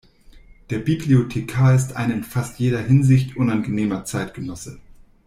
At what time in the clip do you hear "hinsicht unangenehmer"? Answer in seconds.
2.79-4.03